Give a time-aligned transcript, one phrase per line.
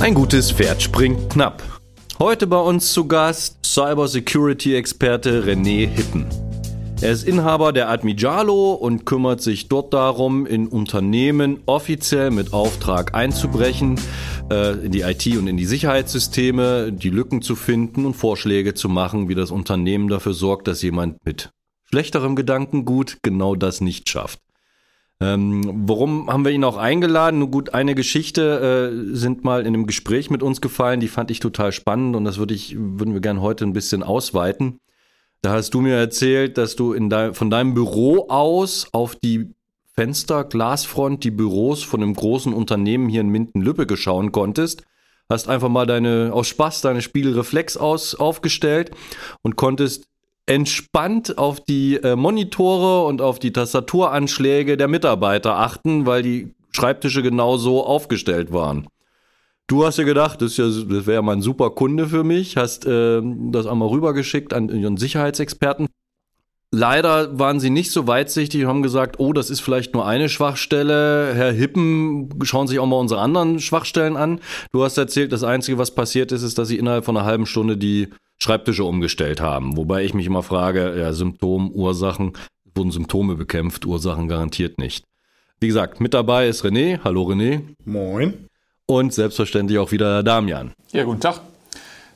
[0.00, 1.60] Ein gutes Pferd springt knapp.
[2.20, 6.24] Heute bei uns zu Gast Cybersecurity-Experte René Hippen.
[7.00, 13.14] Er ist Inhaber der Admijalo und kümmert sich dort darum, in Unternehmen offiziell mit Auftrag
[13.14, 13.98] einzubrechen,
[14.52, 18.88] äh, in die IT und in die Sicherheitssysteme, die Lücken zu finden und Vorschläge zu
[18.88, 21.50] machen, wie das Unternehmen dafür sorgt, dass jemand mit
[21.90, 24.38] schlechterem Gedankengut genau das nicht schafft.
[25.20, 27.40] Ähm, warum haben wir ihn auch eingeladen?
[27.40, 31.30] Nur gut, eine Geschichte äh, sind mal in einem Gespräch mit uns gefallen, die fand
[31.30, 34.78] ich total spannend und das würde ich, würden wir gerne heute ein bisschen ausweiten.
[35.42, 39.54] Da hast du mir erzählt, dass du in dein, von deinem Büro aus auf die
[39.94, 44.84] Fenster, Glasfront, die Büros von einem großen Unternehmen hier in Minden-Lübbecke schauen konntest.
[45.28, 48.92] Hast einfach mal deine, aus Spaß deine Spiegelreflex aus, aufgestellt
[49.42, 50.07] und konntest
[50.48, 57.22] entspannt auf die äh, Monitore und auf die Tastaturanschläge der Mitarbeiter achten, weil die Schreibtische
[57.22, 58.88] genau so aufgestellt waren.
[59.66, 62.86] Du hast dir gedacht, das, ja, das wäre mal ein super Kunde für mich, hast
[62.86, 65.88] äh, das einmal rübergeschickt an ihren Sicherheitsexperten.
[66.70, 70.28] Leider waren sie nicht so weitsichtig und haben gesagt, oh, das ist vielleicht nur eine
[70.30, 71.34] Schwachstelle.
[71.34, 74.40] Herr Hippen, schauen sich auch mal unsere anderen Schwachstellen an.
[74.72, 77.46] Du hast erzählt, das Einzige, was passiert ist, ist, dass sie innerhalb von einer halben
[77.46, 78.08] Stunde die
[78.38, 79.76] Schreibtische umgestellt haben.
[79.76, 82.32] Wobei ich mich immer frage, ja, Symptom, Ursachen,
[82.74, 85.04] wurden Symptome bekämpft, Ursachen garantiert nicht.
[85.60, 87.00] Wie gesagt, mit dabei ist René.
[87.02, 87.62] Hallo René.
[87.84, 88.48] Moin.
[88.86, 90.72] Und selbstverständlich auch wieder Damian.
[90.92, 91.40] Ja, guten Tag.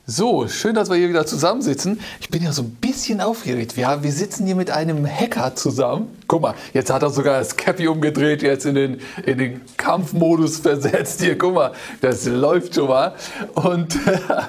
[0.05, 1.97] So, schön, dass wir hier wieder zusammensitzen.
[2.19, 3.77] Ich bin ja so ein bisschen aufgeregt.
[3.77, 6.09] Wir, wir sitzen hier mit einem Hacker zusammen.
[6.27, 10.57] Guck mal, jetzt hat er sogar das Cappy umgedreht, jetzt in den, in den Kampfmodus
[10.57, 11.21] versetzt.
[11.21, 13.15] Hier, guck mal, das läuft schon mal.
[13.53, 13.97] Und,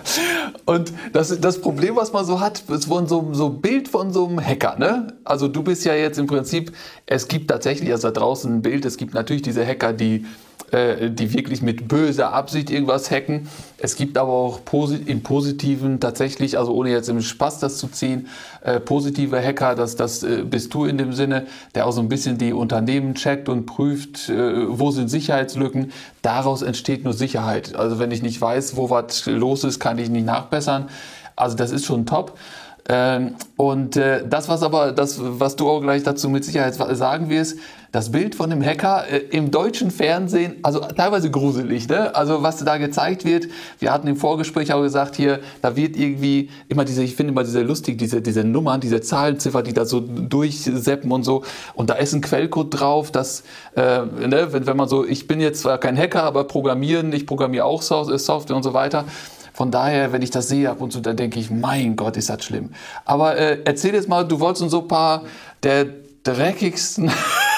[0.65, 4.27] und das, das Problem, was man so hat, ist so, so ein Bild von so
[4.27, 4.75] einem Hacker.
[4.77, 5.15] Ne?
[5.23, 6.73] Also du bist ja jetzt im Prinzip,
[7.07, 10.27] es gibt tatsächlich also da draußen ein Bild, es gibt natürlich diese Hacker, die
[10.73, 13.49] die wirklich mit böser Absicht irgendwas hacken.
[13.79, 14.61] Es gibt aber auch
[15.07, 18.29] im Positiven tatsächlich, also ohne jetzt im Spaß das zu ziehen,
[18.63, 22.09] äh, positive Hacker, das, das äh, bist du in dem Sinne, der auch so ein
[22.09, 25.93] bisschen die Unternehmen checkt und prüft, äh, wo sind Sicherheitslücken.
[26.23, 27.77] Daraus entsteht nur Sicherheit.
[27.77, 30.89] Also wenn ich nicht weiß, wo was los ist, kann ich nicht nachbessern.
[31.37, 32.39] Also das ist schon top.
[32.89, 37.31] Ähm, und äh, das, was aber, das, was du auch gleich dazu mit Sicherheit sagen
[37.31, 37.59] wirst,
[37.95, 42.13] das Bild von dem Hacker äh, im deutschen Fernsehen, also teilweise gruselig, ne?
[42.17, 43.47] Also was da gezeigt wird,
[43.79, 47.45] wir hatten im Vorgespräch auch gesagt hier, da wird irgendwie immer diese, ich finde immer
[47.45, 51.45] diese lustig, diese, diese Nummern, diese Zahlenziffer, die da so durchseppen und so.
[51.75, 53.45] Und da ist ein Quellcode drauf, dass,
[53.77, 57.29] äh, ne, wenn, wenn man so, ich bin jetzt zwar kein Hacker, aber programmieren, ich
[57.29, 59.05] programmiere auch Software und so weiter.
[59.53, 62.29] Von daher, wenn ich das sehe ab und zu, dann denke ich, mein Gott, ist
[62.29, 62.71] das schlimm.
[63.05, 65.23] Aber äh, erzähl jetzt mal, du wolltest uns so ein paar
[65.63, 65.87] der
[66.25, 67.11] dreckigsten,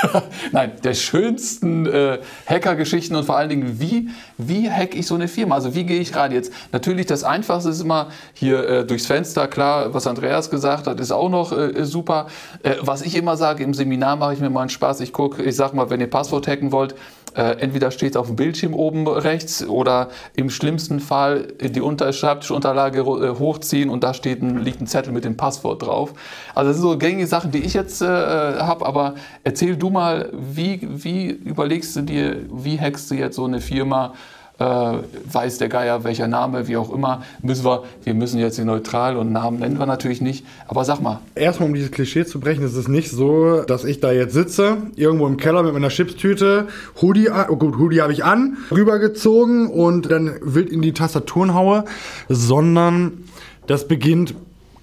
[0.53, 5.29] nein, der schönsten äh, Hacker-Geschichten und vor allen Dingen, wie, wie hack ich so eine
[5.29, 5.55] Firma?
[5.55, 6.53] Also wie gehe ich rein jetzt?
[6.73, 11.13] Natürlich, das Einfachste ist immer hier äh, durchs Fenster, klar, was Andreas gesagt hat, ist
[11.13, 12.27] auch noch äh, super.
[12.65, 15.43] Äh, was ich immer sage, im Seminar mache ich mir mal einen Spaß, ich gucke,
[15.45, 16.97] ich sag mal, wenn ihr Passwort hacken wollt,
[17.37, 22.13] äh, entweder steht es auf dem Bildschirm oben rechts oder im schlimmsten Fall die Unter
[22.13, 26.15] Schreibtischunterlage äh, hochziehen und da steht ein, liegt ein Zettel mit dem Passwort drauf.
[26.55, 29.15] Also das sind so gängige Sachen, die ich jetzt äh, habe, aber
[29.45, 34.15] erzähl du mal, wie, wie überlegst du dir, wie hackst du jetzt so eine Firma?
[34.59, 38.65] Äh, weiß der Geier, welcher Name, wie auch immer, müssen wir, wir müssen jetzt hier
[38.65, 40.47] neutral und Namen nennen wir natürlich nicht.
[40.67, 41.21] Aber sag mal.
[41.35, 44.79] Erstmal, um dieses Klischee zu brechen, ist es nicht so, dass ich da jetzt sitze,
[44.97, 46.69] irgendwo im Keller mit meiner Chipstüte,
[47.03, 51.85] Hoodie, oh gut, Hoodie habe ich an, rübergezogen und dann wild in die Tastaturen haue,
[52.29, 53.25] sondern
[53.67, 54.35] das beginnt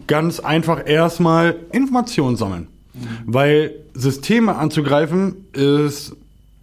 [0.05, 2.67] ganz einfach erstmal Informationen sammeln.
[2.93, 3.07] Mhm.
[3.25, 6.15] Weil Systeme anzugreifen ist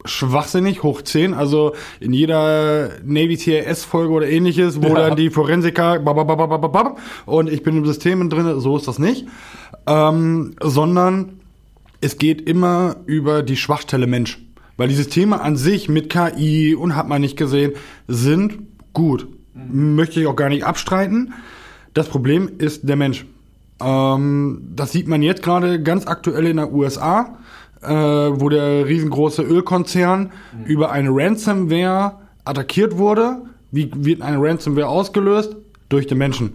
[0.05, 1.35] schwachsinnig, hoch 10.
[1.35, 5.09] Also in jeder Navy CRS Folge oder ähnliches, wo ja.
[5.09, 6.01] dann die Forensiker
[7.27, 9.27] und ich bin im System drin, so ist das nicht.
[9.87, 11.41] Ähm, sondern
[12.01, 14.39] es geht immer über die Schwachstelle Mensch.
[14.77, 17.73] Weil die Systeme an sich mit KI und hat man nicht gesehen,
[18.09, 18.61] sind
[18.95, 19.29] gut.
[19.55, 19.95] Mhm.
[19.95, 21.35] Möchte ich auch gar nicht abstreiten.
[21.93, 23.27] Das Problem ist der Mensch.
[23.83, 27.37] Ähm, das sieht man jetzt gerade ganz aktuell in der USA
[27.83, 30.65] äh, wo der riesengroße Ölkonzern mhm.
[30.67, 33.43] über eine Ransomware attackiert wurde.
[33.71, 35.57] Wie wird eine Ransomware ausgelöst?
[35.89, 36.53] Durch den Menschen.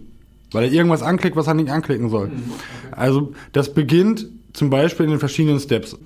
[0.52, 2.28] Weil er irgendwas anklickt, was er nicht anklicken soll.
[2.28, 2.32] Mhm.
[2.32, 2.92] Okay.
[2.92, 5.98] Also das beginnt zum Beispiel in den verschiedenen Steps.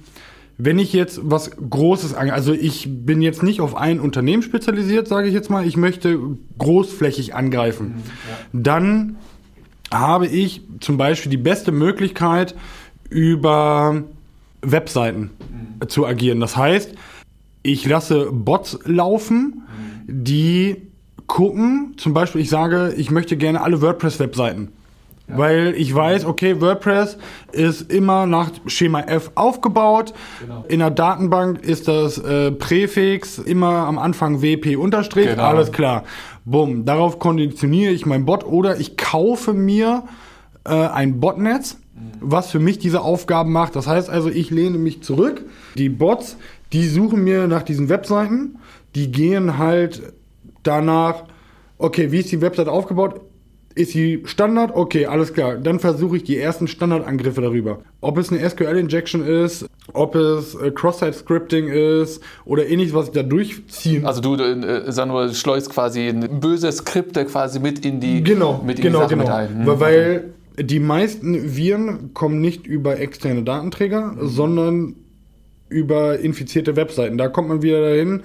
[0.59, 5.09] Wenn ich jetzt was Großes ange, also ich bin jetzt nicht auf ein Unternehmen spezialisiert,
[5.09, 6.19] sage ich jetzt mal, ich möchte
[6.59, 8.61] großflächig angreifen, mhm, ja.
[8.61, 9.17] dann
[9.93, 12.55] habe ich zum Beispiel die beste Möglichkeit
[13.09, 14.05] über
[14.63, 15.31] Webseiten
[15.81, 15.89] mhm.
[15.89, 16.41] zu agieren.
[16.41, 16.95] Das heißt,
[17.63, 19.63] ich lasse Bots laufen,
[20.07, 20.25] mhm.
[20.25, 20.77] die
[21.27, 24.73] gucken, zum Beispiel, ich sage, ich möchte gerne alle WordPress-Webseiten.
[25.37, 27.17] Weil ich weiß, okay, WordPress
[27.53, 30.13] ist immer nach Schema F aufgebaut.
[30.41, 30.65] Genau.
[30.69, 35.29] In der Datenbank ist das äh, Präfix immer am Anfang WP unterstrich.
[35.29, 35.43] Genau.
[35.45, 36.05] Alles klar.
[36.45, 36.85] Bumm.
[36.85, 40.05] Darauf konditioniere ich mein Bot oder ich kaufe mir
[40.65, 41.79] äh, ein Botnetz,
[42.21, 43.77] was für mich diese Aufgaben macht.
[43.77, 45.43] Das heißt also, ich lehne mich zurück.
[45.77, 46.37] Die Bots,
[46.73, 48.59] die suchen mir nach diesen Webseiten.
[48.95, 50.03] Die gehen halt
[50.63, 51.25] danach,
[51.79, 53.21] okay, wie ist die Website aufgebaut?
[53.77, 54.75] Ist sie Standard?
[54.75, 55.55] Okay, alles klar.
[55.55, 57.79] Dann versuche ich die ersten Standardangriffe darüber.
[58.01, 63.23] Ob es eine SQL-Injection ist, ob es äh, Cross-Site-Scripting ist oder ähnliches, was ich da
[63.23, 68.61] durchziehen Also du, äh, sag nur, schleust quasi böse Skripte quasi mit in die, Genau,
[68.65, 69.23] mit in genau, die Sache genau.
[69.25, 69.67] mit ein.
[69.67, 70.31] Hm, weil
[70.63, 74.97] die meisten Viren kommen nicht über externe Datenträger, sondern
[75.69, 77.17] über infizierte Webseiten.
[77.19, 78.23] Da kommt man wieder dahin,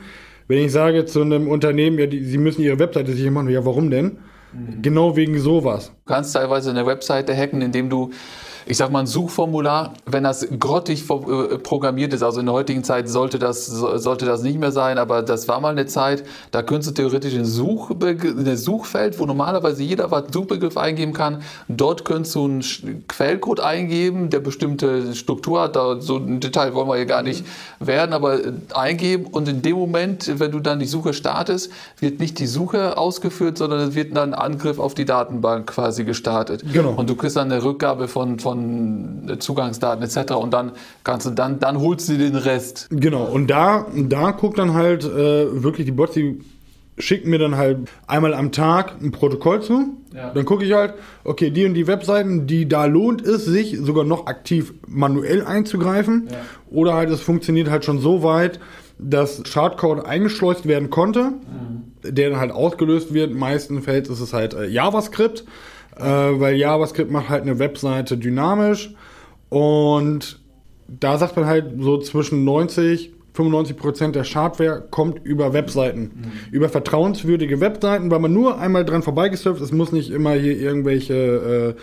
[0.48, 3.66] wenn ich sage zu einem Unternehmen, ja, die, sie müssen ihre Webseite sicher machen, ja,
[3.66, 4.18] warum denn?
[4.54, 4.82] Mhm.
[4.82, 5.92] Genau wegen sowas.
[6.06, 8.12] Du kannst teilweise eine Webseite hacken, indem du,
[8.66, 12.84] ich sag mal, ein Suchformular, wenn das grottig äh, programmiert ist, also in der heutigen
[12.84, 16.24] Zeit sollte das, so- sollte das nicht mehr sein, aber das war mal eine Zeit,
[16.52, 21.42] da könntest du theoretisch ein, Suchbeg- ein Suchfeld, wo normalerweise jeder was Suchbegriff eingeben kann,
[21.68, 22.64] dort könntest du einen
[23.08, 27.46] Quellcode eingeben, der bestimmte Struktur hat, da, so ein Detail wollen wir hier gar nicht
[27.80, 32.20] werden, aber äh, eingeben und in dem Moment, wenn du dann die Suche startest, wird
[32.20, 36.64] nicht die Suche ausgeführt, sondern es wird dann ein Angriff auf die Datenbank quasi gestartet.
[36.74, 36.94] Genau.
[36.96, 38.55] Und du kriegst dann eine Rückgabe von, von
[39.40, 40.34] Zugangsdaten etc.
[40.34, 40.72] Und dann
[41.04, 42.88] kannst du dann, dann holst du den Rest.
[42.90, 46.40] Genau, und da, da guckt dann halt äh, wirklich die Bots, die
[46.98, 49.98] schicken mir dann halt einmal am Tag ein Protokoll zu.
[50.14, 50.32] Ja.
[50.34, 50.94] Dann gucke ich halt,
[51.24, 56.30] okay, die und die Webseiten, die da lohnt es sich sogar noch aktiv manuell einzugreifen.
[56.70, 58.60] Oder halt es funktioniert halt schon so weit,
[58.98, 61.34] dass Schadcode eingeschleust werden konnte,
[62.04, 63.32] der dann halt ausgelöst wird.
[63.32, 65.44] In meisten Fällen ist es halt äh, JavaScript,
[65.98, 68.94] äh, weil JavaScript macht halt eine Webseite dynamisch
[69.50, 70.40] und
[70.88, 76.70] da sagt man halt so zwischen 90 95 Prozent der Schadware kommt über Webseiten, über
[76.70, 79.68] vertrauenswürdige Webseiten, weil man nur einmal dran vorbeigesurft ist.
[79.68, 81.82] Es muss nicht immer hier irgendwelche äh,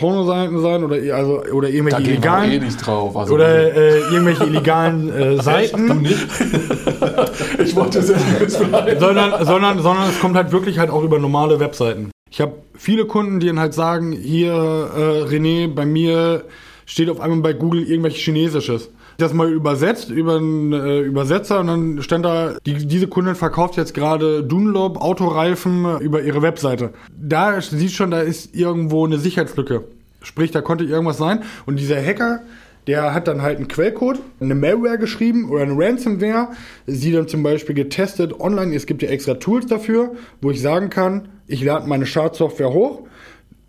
[0.00, 3.14] Pornoseiten sein oder also oder irgendwelche Da illegalen eh nicht drauf.
[3.16, 6.06] Also oder äh, irgendwelche illegalen äh, Seiten,
[7.62, 8.98] ich wollte seriös bleiben.
[8.98, 12.10] sondern sondern sondern es kommt halt wirklich halt auch über normale Webseiten.
[12.30, 16.44] Ich habe viele Kunden, die dann halt sagen, hier äh, René, bei mir
[16.86, 18.90] steht auf einmal bei Google irgendwelches Chinesisches.
[19.20, 23.76] Das mal übersetzt über einen äh, Übersetzer und dann stand da, die, diese Kundin verkauft
[23.76, 26.90] jetzt gerade Dunlop Autoreifen über ihre Webseite.
[27.16, 29.84] Da sieht schon, da ist irgendwo eine Sicherheitslücke.
[30.22, 31.42] Sprich, da konnte irgendwas sein.
[31.66, 32.40] Und dieser Hacker,
[32.86, 36.48] der hat dann halt einen Quellcode, eine Malware geschrieben oder eine Ransomware,
[36.86, 38.74] sie dann zum Beispiel getestet online.
[38.74, 43.02] Es gibt ja extra Tools dafür, wo ich sagen kann, ich lade meine Schadsoftware hoch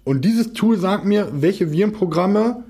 [0.03, 2.63] und dieses Tool sagt mir, welche Virenprogramme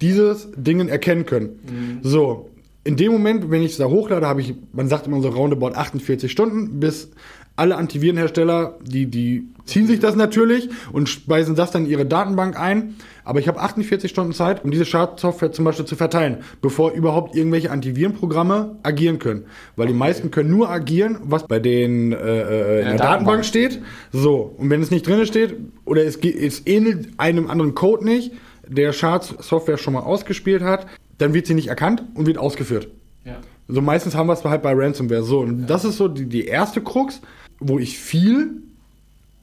[0.00, 2.00] dieses Dingen erkennen können.
[2.02, 2.50] So,
[2.84, 5.74] in dem Moment, wenn ich es da hochlade, habe ich, man sagt immer so roundabout
[5.74, 7.10] 48 Stunden, bis
[7.56, 12.58] alle Antivirenhersteller, die, die ziehen sich das natürlich und speisen das dann in ihre Datenbank
[12.58, 12.96] ein.
[13.24, 17.36] Aber ich habe 48 Stunden Zeit, um diese Schadsoftware zum Beispiel zu verteilen, bevor überhaupt
[17.36, 19.44] irgendwelche Antivirenprogramme agieren können.
[19.76, 22.98] Weil die meisten können nur agieren, was bei den äh, äh, in der, Datenbank.
[22.98, 23.80] Datenbank steht.
[24.12, 25.54] So, und wenn es nicht drin steht
[25.84, 28.32] oder es, es ähnelt einem anderen Code nicht,
[28.68, 30.86] der Schadsoftware schon mal ausgespielt hat,
[31.18, 32.88] dann wird sie nicht erkannt und wird ausgeführt.
[33.24, 33.36] Ja.
[33.68, 35.22] So meistens haben wir es halt bei Ransomware.
[35.22, 37.20] So, und das ist so die, die erste Krux,
[37.60, 38.62] wo ich viel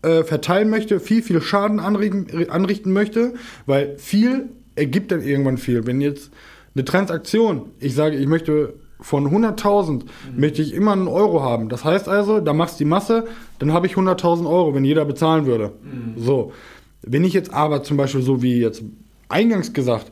[0.03, 3.33] äh, verteilen möchte, viel, viel Schaden anrichten, anrichten möchte,
[3.65, 5.85] weil viel ergibt dann irgendwann viel.
[5.87, 6.31] Wenn jetzt
[6.75, 10.03] eine Transaktion, ich sage, ich möchte von 100.000
[10.37, 11.69] möchte ich immer einen Euro haben.
[11.69, 13.25] Das heißt also, da machst du die Masse,
[13.57, 15.71] dann habe ich 100.000 Euro, wenn jeder bezahlen würde.
[16.17, 16.53] So.
[17.01, 18.83] Wenn ich jetzt aber zum Beispiel so wie jetzt
[19.31, 20.11] eingangs gesagt,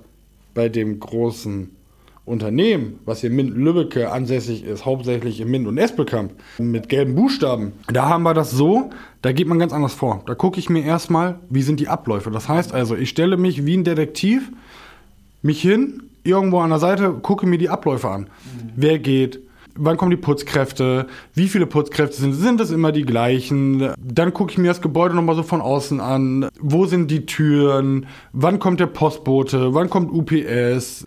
[0.53, 1.69] bei dem großen
[2.25, 7.73] Unternehmen, was hier in Minden-Lübbecke ansässig ist, hauptsächlich in Minden und Espelkamp, mit gelben Buchstaben,
[7.91, 10.21] da haben wir das so, da geht man ganz anders vor.
[10.27, 12.29] Da gucke ich mir erstmal, wie sind die Abläufe.
[12.29, 14.51] Das heißt also, ich stelle mich wie ein Detektiv
[15.41, 18.27] mich hin, irgendwo an der Seite, gucke mir die Abläufe an.
[18.75, 19.39] Wer geht,
[19.79, 23.93] wann kommen die Putzkräfte, wie viele Putzkräfte sind, sind es immer die gleichen?
[23.97, 26.49] Dann gucke ich mir das Gebäude nochmal so von außen an.
[26.59, 28.05] Wo sind die Türen?
[28.33, 29.73] Wann kommt der Postbote?
[29.73, 31.05] Wann kommt UPS?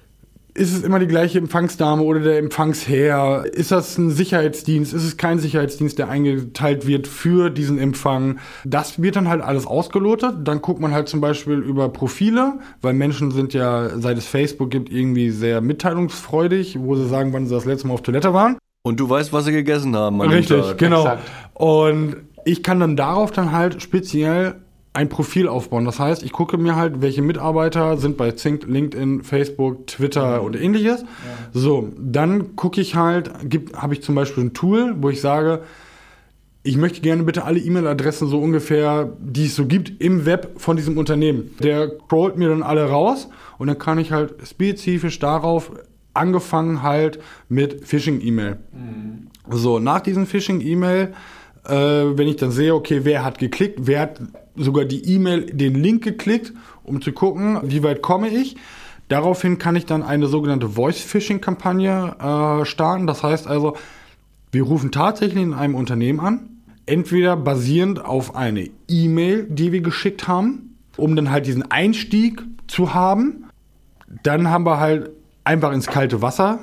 [0.54, 3.46] Ist es immer die gleiche Empfangsdame oder der Empfangsherr?
[3.52, 4.92] Ist das ein Sicherheitsdienst?
[4.92, 8.38] Ist es kein Sicherheitsdienst, der eingeteilt wird für diesen Empfang?
[8.64, 10.34] Das wird dann halt alles ausgelotet.
[10.44, 14.70] Dann guckt man halt zum Beispiel über Profile, weil Menschen sind ja, seit es Facebook
[14.70, 18.58] gibt, irgendwie sehr mitteilungsfreudig, wo sie sagen, wann sie das letzte Mal auf Toilette waren.
[18.82, 20.20] Und du weißt, was sie gegessen haben.
[20.20, 20.76] Richtig, Tag.
[20.76, 21.00] genau.
[21.00, 21.30] Exakt.
[21.54, 24.56] Und ich kann dann darauf dann halt speziell
[24.94, 25.84] ein Profil aufbauen.
[25.84, 30.54] Das heißt, ich gucke mir halt, welche Mitarbeiter sind bei Zink, LinkedIn, Facebook, Twitter und
[30.54, 31.02] ähnliches.
[31.02, 31.06] Ja.
[31.52, 33.30] So, dann gucke ich halt,
[33.74, 35.62] habe ich zum Beispiel ein Tool, wo ich sage,
[36.62, 40.76] ich möchte gerne bitte alle E-Mail-Adressen so ungefähr, die es so gibt, im Web von
[40.76, 41.56] diesem Unternehmen.
[41.60, 45.72] Der crawlt mir dann alle raus und dann kann ich halt spezifisch darauf
[46.14, 47.18] angefangen halt
[47.48, 48.58] mit Phishing-E-Mail.
[48.72, 49.28] Mhm.
[49.50, 51.14] So, nach diesem Phishing-E-Mail,
[51.64, 54.20] äh, wenn ich dann sehe, okay, wer hat geklickt, wer hat
[54.56, 56.52] sogar die E-Mail, den Link geklickt,
[56.84, 58.56] um zu gucken, wie weit komme ich.
[59.08, 63.06] Daraufhin kann ich dann eine sogenannte Voice-Phishing-Kampagne äh, starten.
[63.06, 63.76] Das heißt also,
[64.50, 66.48] wir rufen tatsächlich in einem Unternehmen an,
[66.86, 72.94] entweder basierend auf eine E-Mail, die wir geschickt haben, um dann halt diesen Einstieg zu
[72.94, 73.46] haben.
[74.22, 75.10] Dann haben wir halt
[75.44, 76.60] einfach ins kalte Wasser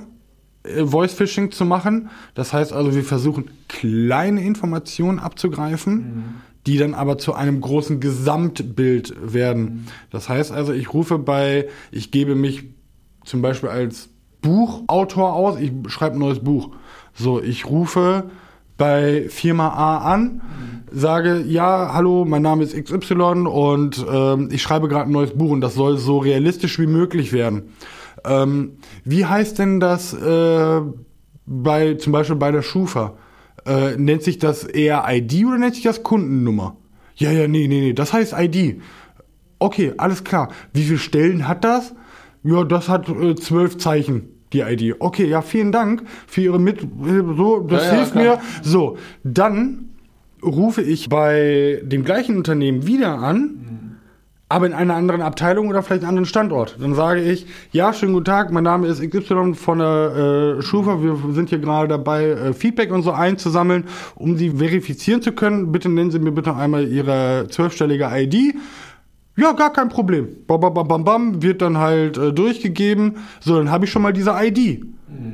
[0.63, 2.09] Voice Phishing zu machen.
[2.35, 6.23] Das heißt also, wir versuchen kleine Informationen abzugreifen, mhm.
[6.67, 9.63] die dann aber zu einem großen Gesamtbild werden.
[9.63, 9.85] Mhm.
[10.11, 12.65] Das heißt also, ich rufe bei, ich gebe mich
[13.23, 14.09] zum Beispiel als
[14.41, 16.71] Buchautor aus, ich schreibe ein neues Buch.
[17.13, 18.29] So, ich rufe
[18.77, 20.41] bei Firma A an, mhm.
[20.91, 25.51] sage, ja, hallo, mein Name ist XY und ähm, ich schreibe gerade ein neues Buch
[25.51, 27.73] und das soll so realistisch wie möglich werden.
[28.25, 30.81] Ähm, wie heißt denn das äh,
[31.45, 33.17] bei zum Beispiel bei der Schufa?
[33.65, 36.77] Äh, nennt sich das eher ID oder nennt sich das Kundennummer?
[37.15, 38.81] Ja, ja, nee, nee, nee, das heißt ID.
[39.59, 40.49] Okay, alles klar.
[40.73, 41.93] Wie viele Stellen hat das?
[42.43, 44.95] Ja, das hat äh, zwölf Zeichen, die ID.
[44.99, 47.35] Okay, ja, vielen Dank für Ihre Mithilfe.
[47.35, 48.39] So, das ja, hilft ja, mir.
[48.61, 49.89] So, dann
[50.41, 53.78] rufe ich bei dem gleichen Unternehmen wieder an.
[54.51, 56.75] Aber in einer anderen Abteilung oder vielleicht einen anderen Standort.
[56.79, 61.03] Dann sage ich, ja, schönen guten Tag, mein Name ist XY von der äh, Schufa,
[61.03, 65.71] wir sind hier gerade dabei, äh, Feedback und so einzusammeln, um sie verifizieren zu können.
[65.71, 68.55] Bitte nennen Sie mir bitte einmal Ihre zwölfstellige ID.
[69.37, 70.27] Ja, gar kein Problem.
[70.47, 73.17] Bam, bam, bam, bam, wird dann halt äh, durchgegeben.
[73.39, 74.83] So, dann habe ich schon mal diese ID.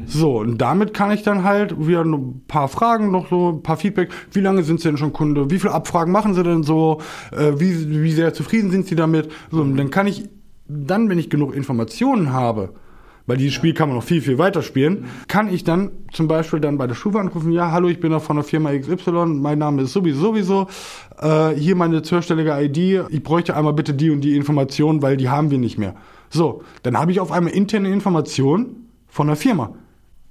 [0.08, 3.78] So, und damit kann ich dann halt wieder ein paar Fragen, noch so ein paar
[3.78, 4.10] Feedback.
[4.32, 5.50] Wie lange sind Sie denn schon Kunde?
[5.50, 7.02] Wie viele Abfragen machen Sie denn so?
[7.32, 9.30] Äh, wie, wie sehr zufrieden sind Sie damit?
[9.52, 10.30] So, und dann kann ich,
[10.68, 12.74] dann, wenn ich genug Informationen habe,
[13.28, 16.60] weil dieses Spiel kann man noch viel, viel weiter spielen, kann ich dann zum Beispiel
[16.60, 19.58] dann bei der Schufa anrufen, ja, hallo, ich bin da von der Firma XY, mein
[19.58, 20.68] Name ist sowieso, sowieso,
[21.20, 25.30] äh, hier meine zwölfstellige ID, ich bräuchte einmal bitte die und die Informationen, weil die
[25.30, 25.96] haben wir nicht mehr.
[26.30, 28.85] So, dann habe ich auf einmal interne Informationen,
[29.16, 29.74] von der Firma.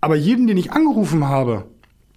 [0.03, 1.65] Aber jeden, den ich angerufen habe,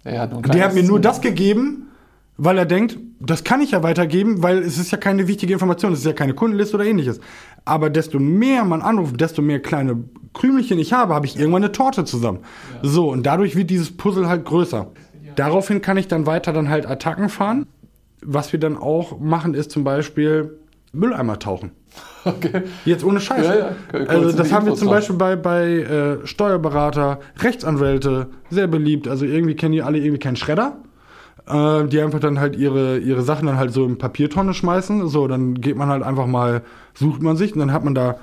[0.04, 1.88] der hat, der hat mir nur das gegeben,
[2.36, 5.94] weil er denkt, das kann ich ja weitergeben, weil es ist ja keine wichtige Information,
[5.94, 7.20] es ist ja keine Kundenliste oder ähnliches.
[7.64, 11.72] Aber desto mehr man anruft, desto mehr kleine Krümelchen ich habe, habe ich irgendwann eine
[11.72, 12.40] Torte zusammen.
[12.74, 12.88] Ja.
[12.90, 14.88] So, und dadurch wird dieses Puzzle halt größer.
[15.36, 17.66] Daraufhin kann ich dann weiter dann halt Attacken fahren.
[18.20, 20.58] Was wir dann auch machen, ist zum Beispiel
[20.92, 21.70] Mülleimer tauchen.
[22.24, 22.62] Okay.
[22.84, 23.46] Jetzt ohne Scheiß.
[23.46, 24.06] Ja, ja.
[24.06, 29.08] Also das haben wir zum Beispiel bei, bei äh, Steuerberater, Rechtsanwälte, sehr beliebt.
[29.08, 30.78] Also irgendwie kennen die alle irgendwie keinen Schredder.
[31.46, 35.08] Äh, die einfach dann halt ihre, ihre Sachen dann halt so in Papiertonne schmeißen.
[35.08, 36.62] So, dann geht man halt einfach mal,
[36.94, 38.18] sucht man sich und dann hat man da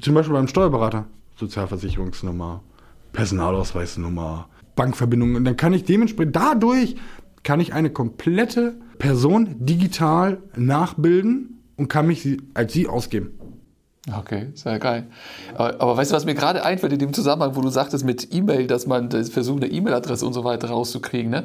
[0.00, 1.04] zum Beispiel beim Steuerberater
[1.36, 2.62] Sozialversicherungsnummer,
[3.12, 5.34] Personalausweisnummer, Bankverbindung.
[5.34, 6.96] Und dann kann ich dementsprechend dadurch
[7.42, 13.32] kann ich eine komplette Person digital nachbilden und kann mich als sie ausgeben.
[14.18, 15.06] Okay, sehr geil.
[15.54, 18.34] Aber, aber, weißt du, was mir gerade einfällt in dem Zusammenhang, wo du sagtest mit
[18.34, 21.44] E-Mail, dass man versucht, eine E-Mail-Adresse und so weiter rauszukriegen, ne?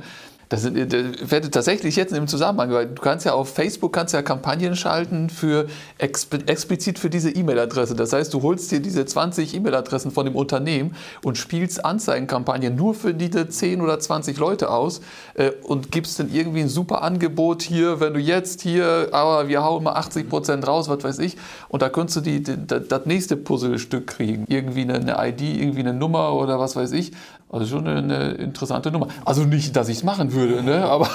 [0.49, 4.21] Das, das werde tatsächlich jetzt im Zusammenhang, weil du kannst ja auf Facebook kannst ja
[4.21, 7.95] Kampagnen schalten für explizit für diese E-Mail-Adresse.
[7.95, 12.93] Das heißt, du holst dir diese 20 E-Mail-Adressen von dem Unternehmen und spielst Anzeigenkampagnen nur
[12.93, 15.01] für diese 10 oder 20 Leute aus
[15.33, 19.63] äh, und gibst dann irgendwie ein super Angebot hier, wenn du jetzt hier, aber wir
[19.63, 21.37] hauen mal 80 Prozent raus, was weiß ich.
[21.69, 24.45] Und da könntest du die, die, das nächste Puzzlestück kriegen.
[24.47, 27.13] Irgendwie eine, eine ID, irgendwie eine Nummer oder was weiß ich.
[27.49, 29.07] Also schon eine, eine interessante Nummer.
[29.23, 30.85] Also nicht, dass ich es machen würde, ne?
[30.85, 31.09] aber,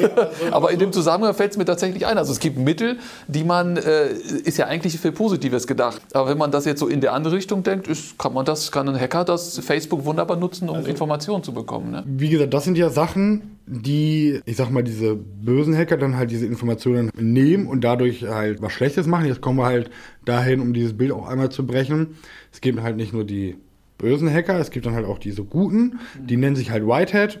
[0.00, 2.18] ja, also aber in dem Zusammenhang fällt es mir tatsächlich ein.
[2.18, 6.00] Also es gibt Mittel, die man, äh, ist ja eigentlich für Positives gedacht.
[6.12, 8.72] Aber wenn man das jetzt so in der andere Richtung denkt, ist, kann man das,
[8.72, 11.90] kann ein Hacker das Facebook wunderbar nutzen, um also, Informationen zu bekommen.
[11.90, 12.02] Ne?
[12.06, 16.30] Wie gesagt, das sind ja Sachen, die, ich sag mal, diese bösen Hacker dann halt
[16.30, 19.26] diese Informationen nehmen und dadurch halt was Schlechtes machen.
[19.26, 19.90] Jetzt kommen wir halt
[20.24, 22.16] dahin, um dieses Bild auch einmal zu brechen.
[22.52, 23.56] Es gibt halt nicht nur die
[23.98, 27.40] bösen Hacker, es gibt dann halt auch diese guten, die nennen sich halt Whitehead,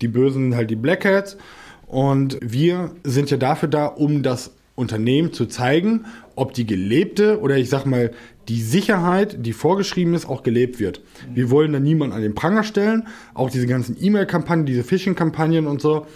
[0.00, 1.36] die bösen sind halt die Blackheads
[1.86, 7.58] und wir sind ja dafür da, um das Unternehmen zu zeigen, ob die gelebte oder
[7.58, 8.12] ich sag mal
[8.48, 11.02] die Sicherheit, die vorgeschrieben ist, auch gelebt wird.
[11.34, 15.80] Wir wollen da niemanden an den Pranger stellen, auch diese ganzen E-Mail-Kampagnen, diese Phishing-Kampagnen und
[15.80, 16.06] so.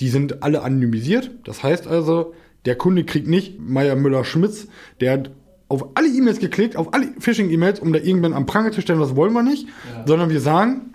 [0.00, 1.30] Die sind alle anonymisiert.
[1.44, 4.68] Das heißt also, der Kunde kriegt nicht Meier Müller Schmitz,
[5.00, 5.30] der hat
[5.68, 9.16] auf alle E-Mails geklickt, auf alle Phishing-E-Mails, um da irgendwann am Pranger zu stellen, das
[9.16, 9.68] wollen wir nicht,
[10.06, 10.87] sondern wir sagen,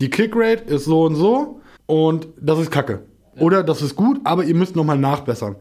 [0.00, 3.02] die Clickrate ist so und so und das ist Kacke.
[3.38, 5.56] Oder das ist gut, aber ihr müsst nochmal nachbessern.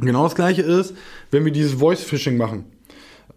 [0.00, 0.94] Genau das gleiche ist,
[1.30, 2.66] wenn wir dieses Voice-Phishing machen.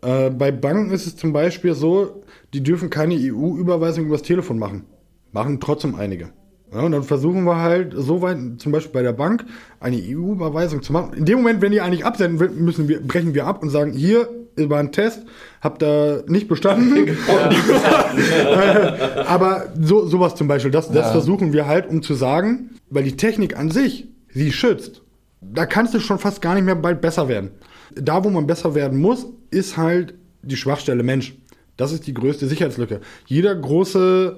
[0.02, 2.22] Äh, bei Banken ist es zum Beispiel so,
[2.54, 4.86] die dürfen keine EU-Überweisung übers Telefon machen.
[5.32, 6.30] Machen trotzdem einige.
[6.72, 9.46] Ja, und dann versuchen wir halt so weit, zum Beispiel bei der Bank,
[9.80, 11.14] eine EU-Überweisung zu machen.
[11.14, 13.94] In dem Moment, wenn die eigentlich absenden will, müssen wir, brechen wir ab und sagen,
[13.94, 15.24] hier war ein Test,
[15.62, 17.18] habt da nicht bestanden.
[19.26, 21.12] Aber so, sowas zum Beispiel, das, das Ja.
[21.12, 25.02] versuchen wir halt, um zu sagen, weil die Technik an sich, sie schützt.
[25.42, 27.52] Da kannst du schon fast gar nicht mehr bald besser werden.
[27.96, 31.36] Da, wo man besser werden muss, ist halt die Schwachstelle Mensch.
[31.78, 33.02] Das ist die größte Sicherheitslücke.
[33.28, 34.38] Jeder große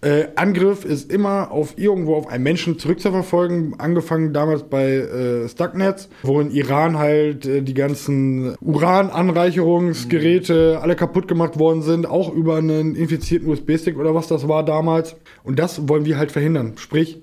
[0.00, 3.74] äh, Angriff ist immer auf irgendwo auf einen Menschen zurückzuverfolgen.
[3.78, 11.26] Angefangen damals bei äh, Stucknets, wo in Iran halt äh, die ganzen Uran-Anreicherungsgeräte alle kaputt
[11.26, 15.16] gemacht worden sind, auch über einen infizierten USB-Stick oder was das war damals.
[15.42, 16.74] Und das wollen wir halt verhindern.
[16.76, 17.20] Sprich,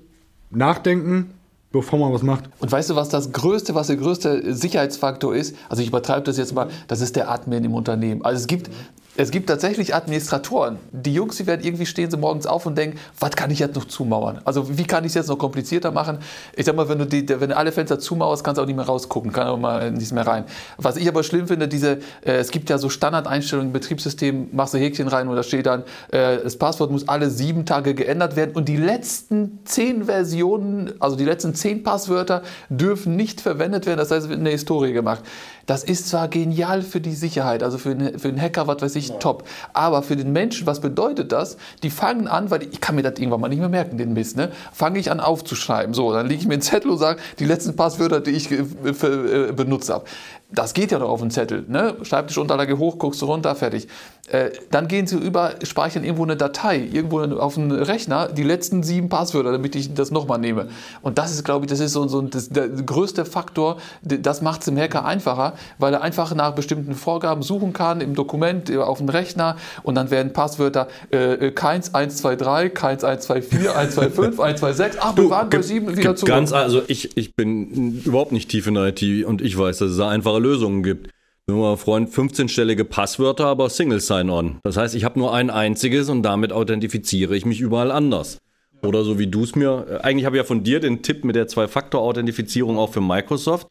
[0.50, 1.30] nachdenken,
[1.72, 2.50] bevor man was macht.
[2.58, 5.56] Und weißt du, was das größte, was der größte Sicherheitsfaktor ist?
[5.70, 8.22] Also ich übertreibe das jetzt mal, das ist der Admin im Unternehmen.
[8.22, 8.68] Also es gibt,
[9.16, 10.78] es gibt tatsächlich Administratoren.
[10.92, 13.74] Die Jungs, die werden irgendwie stehen sie morgens auf und denken, was kann ich jetzt
[13.74, 14.40] noch zumauern?
[14.44, 16.18] Also wie kann ich es jetzt noch komplizierter machen?
[16.54, 18.76] Ich sag mal, wenn du, die, wenn du alle Fenster zumauerst, kannst du auch nicht
[18.76, 20.44] mehr rausgucken, kann auch mal nicht mehr rein.
[20.76, 24.74] Was ich aber schlimm finde, diese, äh, es gibt ja so Standardeinstellungen im Betriebssystem, machst
[24.74, 28.36] du Häkchen rein und da steht dann, äh, das Passwort muss alle sieben Tage geändert
[28.36, 33.98] werden und die letzten zehn Versionen, also die letzten zehn Passwörter dürfen nicht verwendet werden.
[33.98, 35.22] Das heißt, es wird eine Historie gemacht.
[35.66, 38.94] Das ist zwar genial für die Sicherheit, also für, einen- für einen Hacker, was weiß
[38.96, 39.44] ich, top.
[39.72, 41.56] Aber für den Menschen, was bedeutet das?
[41.82, 44.36] Die fangen an, weil ich kann mir das irgendwann mal nicht mehr merken, den Mist,
[44.36, 44.50] ne?
[44.72, 45.92] Fange ich an aufzuschreiben.
[45.92, 48.56] So, dann lege ich mir einen Zettel und sage, die letzten Passwörter, die ich äh,
[48.58, 50.04] äh, benutzt habe.
[50.52, 51.96] Das geht ja doch auf den Zettel, ne?
[52.02, 53.88] Schreibtischunterlage hoch, guckst du runter, fertig.
[54.28, 58.82] Äh, dann gehen sie über, speichern irgendwo eine Datei, irgendwo auf dem Rechner, die letzten
[58.82, 60.68] sieben Passwörter, damit ich das nochmal nehme.
[61.02, 64.60] Und das ist, glaube ich, das ist so, so das, der größte Faktor, das macht
[64.60, 68.78] es dem Hacker einfacher, weil er einfach nach bestimmten Vorgaben suchen kann im Dokument, äh,
[68.78, 75.00] auf dem Rechner und dann werden Passwörter äh, äh, keins 123, keins 124, 125, 126,
[75.02, 76.34] ach, wir waren bei sieben wieder gibt zurück.
[76.34, 79.90] ganz, also ich, ich bin überhaupt nicht tief in der IT und ich weiß, dass
[79.92, 81.10] es da einfache Lösungen gibt.
[81.48, 84.58] Nur mal Freund, 15-stellige Passwörter, aber Single Sign-On.
[84.64, 88.38] Das heißt, ich habe nur ein einziges und damit authentifiziere ich mich überall anders.
[88.82, 91.24] Oder so wie du es mir, äh, eigentlich habe ich ja von dir den Tipp
[91.24, 93.68] mit der Zwei-Faktor-Authentifizierung auch für Microsoft.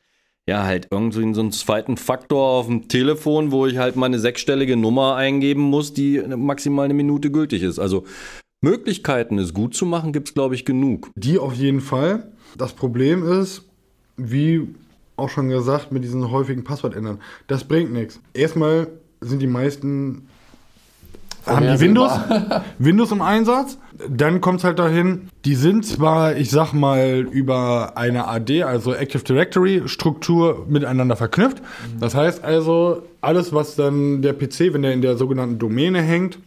[0.47, 4.19] Ja, halt irgendwie in so einen zweiten Faktor auf dem Telefon, wo ich halt meine
[4.19, 7.79] sechsstellige Nummer eingeben muss, die maximal eine Minute gültig ist.
[7.79, 8.05] Also
[8.61, 11.09] Möglichkeiten, es gut zu machen, gibt es, glaube ich, genug.
[11.15, 12.31] Die auf jeden Fall.
[12.57, 13.63] Das Problem ist,
[14.17, 14.67] wie
[15.17, 17.19] auch schon gesagt, mit diesen häufigen Passwortändern.
[17.47, 18.19] Das bringt nichts.
[18.33, 18.87] Erstmal
[19.21, 20.27] sind die meisten
[21.45, 22.11] haben die Windows,
[22.79, 23.77] Windows im Einsatz.
[24.09, 28.93] Dann kommt es halt dahin, die sind zwar, ich sag mal, über eine AD, also
[28.93, 31.61] Active Directory Struktur miteinander verknüpft.
[31.99, 36.39] Das heißt also, alles, was dann der PC, wenn der in der sogenannten Domäne hängt,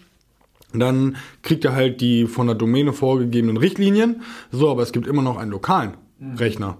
[0.74, 4.22] dann kriegt er halt die von der Domäne vorgegebenen Richtlinien.
[4.50, 5.92] So, aber es gibt immer noch einen lokalen
[6.36, 6.78] Rechner.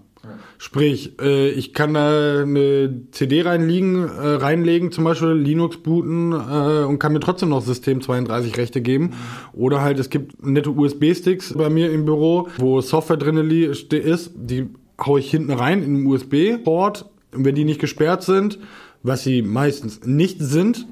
[0.58, 6.84] Sprich, äh, ich kann da eine CD reinlegen, äh, reinlegen, zum Beispiel Linux booten äh,
[6.84, 9.14] und kann mir trotzdem noch System 32 Rechte geben.
[9.52, 14.66] Oder halt, es gibt nette USB-Sticks bei mir im Büro, wo Software drin ist, die
[15.00, 17.06] hau ich hinten rein in den USB-Port.
[17.34, 18.58] Und wenn die nicht gesperrt sind,
[19.02, 20.86] was sie meistens nicht sind,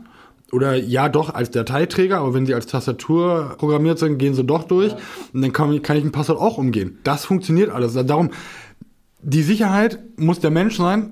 [0.52, 4.64] oder ja doch als Dateiträger, aber wenn sie als Tastatur programmiert sind, gehen sie doch
[4.64, 4.92] durch.
[5.32, 6.98] Und dann kann, kann ich ein Passwort auch umgehen.
[7.02, 7.96] Das funktioniert alles.
[7.96, 8.30] Also Darum,
[9.22, 11.10] die Sicherheit muss der Mensch sein.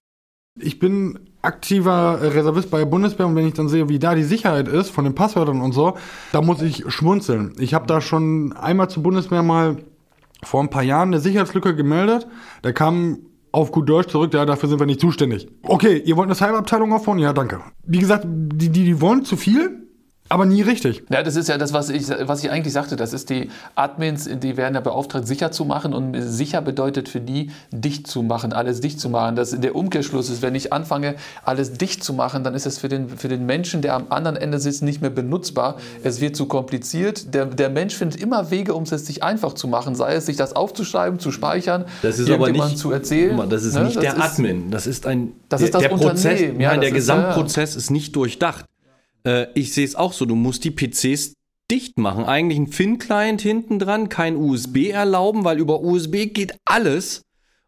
[0.58, 4.22] Ich bin aktiver Reservist bei der Bundeswehr und wenn ich dann sehe, wie da die
[4.22, 5.96] Sicherheit ist von den Passwörtern und so,
[6.32, 7.54] da muss ich schmunzeln.
[7.58, 9.76] Ich habe da schon einmal zur Bundeswehr mal
[10.42, 12.26] vor ein paar Jahren eine Sicherheitslücke gemeldet.
[12.62, 13.18] Da kam
[13.52, 15.48] auf gut Deutsch zurück, ja, dafür sind wir nicht zuständig.
[15.62, 17.18] Okay, ihr wollt eine Cyberabteilung aufbauen?
[17.18, 17.60] Ja, danke.
[17.84, 19.83] Wie gesagt, die, die, die wollen zu viel,
[20.30, 21.02] aber nie richtig.
[21.10, 22.96] Ja, das ist ja das, was ich, was ich eigentlich sagte.
[22.96, 25.92] Das ist die Admins, die werden ja beauftragt, sicher zu machen.
[25.92, 29.36] Und sicher bedeutet für die, dicht zu machen, alles dicht zu machen.
[29.36, 32.88] Das, der Umkehrschluss ist, wenn ich anfange, alles dicht zu machen, dann ist es für
[32.88, 35.76] den, für den Menschen, der am anderen Ende sitzt, nicht mehr benutzbar.
[36.02, 37.34] Es wird zu kompliziert.
[37.34, 39.94] Der, der Mensch findet immer Wege, um es sich einfach zu machen.
[39.94, 43.28] Sei es, sich das aufzuschreiben, zu speichern, Das ist aber irgendjemandem nicht, zu erzählen.
[43.30, 43.84] Guck mal, das ist Ne?
[43.84, 44.70] nicht Das der ist- Admin.
[44.70, 45.32] Das ist ein.
[45.48, 46.10] Das der, ist das der Prozess.
[46.40, 46.60] Unternehmen.
[46.60, 47.20] Ja, nein, der das ist, ja, ja.
[47.22, 48.64] Gesamtprozess ist nicht durchdacht.
[49.26, 50.26] Äh, ich sehe es auch so.
[50.26, 51.34] Du musst die PCs
[51.70, 52.24] dicht machen.
[52.24, 57.22] Eigentlich ein FIN-Client hinten dran, kein USB erlauben, weil über USB geht alles.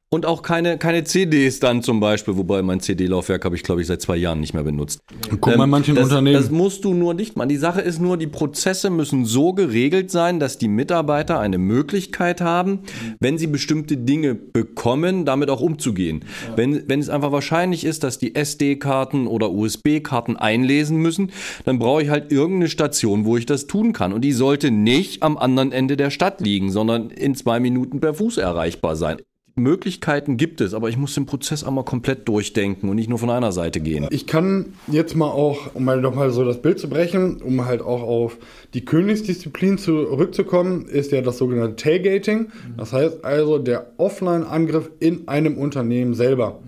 [0.08, 3.88] Und auch keine, keine CDs dann zum Beispiel, wobei mein CD-Laufwerk habe ich, glaube ich,
[3.88, 5.00] seit zwei Jahren nicht mehr benutzt.
[5.40, 6.40] Guck mal in manchen das, Unternehmen.
[6.40, 7.48] Das musst du nur nicht machen.
[7.48, 12.40] Die Sache ist nur, die Prozesse müssen so geregelt sein, dass die Mitarbeiter eine Möglichkeit
[12.40, 12.82] haben,
[13.18, 16.24] wenn sie bestimmte Dinge bekommen, damit auch umzugehen.
[16.54, 21.32] Wenn, wenn es einfach wahrscheinlich ist, dass die SD-Karten oder USB-Karten einlesen müssen,
[21.64, 24.12] dann brauche ich halt irgendeine Station, wo ich das tun kann.
[24.12, 28.14] Und die sollte nicht am anderen Ende der Stadt liegen, sondern in zwei Minuten per
[28.14, 29.16] Fuß erreichbar sein.
[29.56, 33.30] Möglichkeiten gibt es, aber ich muss den Prozess einmal komplett durchdenken und nicht nur von
[33.30, 34.06] einer Seite gehen.
[34.10, 37.80] Ich kann jetzt mal auch, um mal nochmal so das Bild zu brechen, um halt
[37.80, 38.36] auch auf
[38.74, 42.48] die Königsdisziplin zurückzukommen, ist ja das sogenannte Tailgating.
[42.76, 46.60] Das heißt also der Offline-Angriff in einem Unternehmen selber.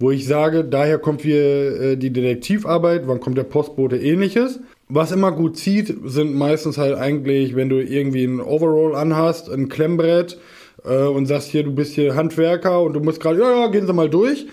[0.00, 4.58] Wo ich sage, daher kommt wir äh, die Detektivarbeit, wann kommt der Postbote ähnliches.
[4.88, 9.68] Was immer gut zieht, sind meistens halt eigentlich, wenn du irgendwie ein Overall anhast, ein
[9.68, 10.38] Klemmbrett,
[10.84, 13.86] äh, und sagst hier, du bist hier Handwerker und du musst gerade, ja, ja, gehen
[13.86, 14.46] Sie mal durch.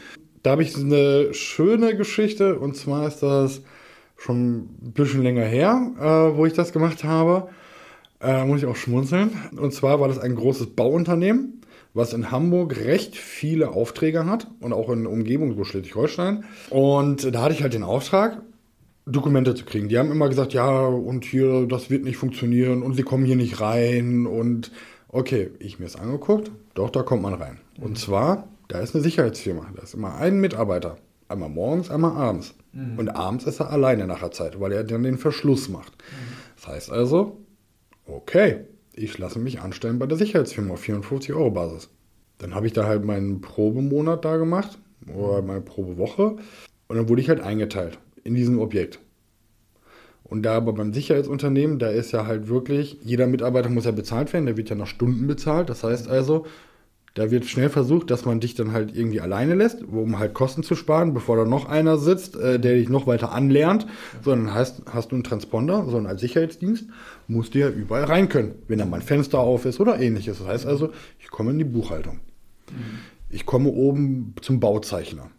[0.43, 3.61] Da habe ich eine schöne Geschichte und zwar ist das
[4.17, 7.49] schon ein bisschen länger her, äh, wo ich das gemacht habe.
[8.21, 9.31] Äh, muss ich auch schmunzeln.
[9.57, 11.61] Und zwar war das ein großes Bauunternehmen,
[11.93, 16.43] was in Hamburg recht viele Aufträge hat und auch in der Umgebung, so Schleswig-Holstein.
[16.69, 18.41] Und da hatte ich halt den Auftrag,
[19.07, 19.89] Dokumente zu kriegen.
[19.89, 23.35] Die haben immer gesagt, ja, und hier, das wird nicht funktionieren und sie kommen hier
[23.35, 24.71] nicht rein und
[25.13, 27.59] Okay, ich mir es angeguckt, doch, da kommt man rein.
[27.81, 30.95] Und zwar, da ist eine Sicherheitsfirma, da ist immer ein Mitarbeiter.
[31.27, 32.53] Einmal morgens, einmal abends.
[32.71, 32.97] Mhm.
[32.97, 35.91] Und abends ist er alleine nach der Zeit, weil er dann den Verschluss macht.
[35.97, 36.33] Mhm.
[36.55, 37.41] Das heißt also,
[38.05, 38.61] okay,
[38.93, 41.89] ich lasse mich anstellen bei der Sicherheitsfirma auf 54 Euro Basis.
[42.37, 44.79] Dann habe ich da halt meinen Probemonat da gemacht
[45.13, 46.37] oder meine Probewoche
[46.87, 48.99] und dann wurde ich halt eingeteilt in diesem Objekt.
[50.31, 54.31] Und da aber beim Sicherheitsunternehmen, da ist ja halt wirklich, jeder Mitarbeiter muss ja bezahlt
[54.31, 55.69] werden, der wird ja nach Stunden bezahlt.
[55.69, 56.45] Das heißt also,
[57.15, 60.63] da wird schnell versucht, dass man dich dann halt irgendwie alleine lässt, um halt Kosten
[60.63, 63.87] zu sparen, bevor da noch einer sitzt, äh, der dich noch weiter anlernt.
[64.23, 66.85] So, dann hast, hast du einen Transponder, sondern als Sicherheitsdienst
[67.27, 70.37] musst du ja überall rein können, wenn da mal ein Fenster auf ist oder ähnliches.
[70.37, 72.21] Das heißt also, ich komme in die Buchhaltung.
[72.71, 72.99] Mhm.
[73.29, 75.29] Ich komme oben zum Bauzeichner.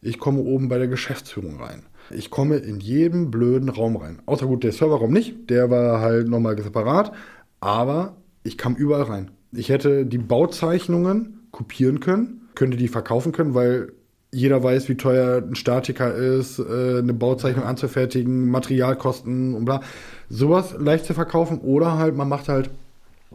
[0.00, 1.82] Ich komme oben bei der Geschäftsführung rein.
[2.10, 4.20] Ich komme in jeden blöden Raum rein.
[4.26, 7.12] Außer gut, der Serverraum nicht, der war halt nochmal separat,
[7.60, 9.30] aber ich kam überall rein.
[9.52, 13.92] Ich hätte die Bauzeichnungen kopieren können, könnte die verkaufen können, weil
[14.30, 19.80] jeder weiß, wie teuer ein Statiker ist, äh, eine Bauzeichnung anzufertigen, Materialkosten und bla.
[20.28, 22.70] Sowas leicht zu verkaufen oder halt, man macht halt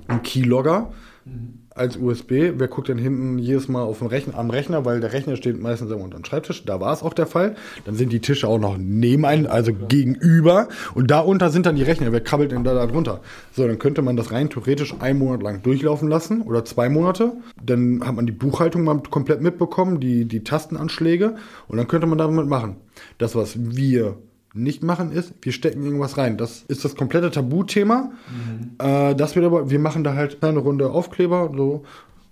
[0.07, 0.93] einen Keylogger.
[1.25, 2.53] Mhm als USB.
[2.55, 5.59] Wer guckt denn hinten jedes Mal auf den Rechner, am Rechner, weil der Rechner steht
[5.59, 6.65] meistens immer unter dem Schreibtisch.
[6.65, 7.55] Da war es auch der Fall.
[7.85, 10.67] Dann sind die Tische auch noch neben einem, also gegenüber.
[10.93, 12.11] Und da unter sind dann die Rechner.
[12.11, 13.21] Wer krabbelt denn da, da drunter?
[13.53, 17.33] So, dann könnte man das rein theoretisch einen Monat lang durchlaufen lassen oder zwei Monate.
[17.63, 21.35] Dann hat man die Buchhaltung mal komplett mitbekommen, die, die Tastenanschläge.
[21.67, 22.77] Und dann könnte man damit machen.
[23.17, 24.17] Das, was wir
[24.53, 26.37] nicht machen ist, wir stecken irgendwas rein.
[26.37, 28.11] Das ist das komplette Tabuthema.
[28.29, 28.71] Mhm.
[28.77, 31.83] Äh, das wird aber, wir machen da halt eine Runde Aufkleber, so